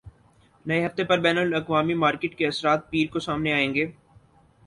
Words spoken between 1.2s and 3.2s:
بین الاقوامی مارکیٹ کے اثرات پیر کو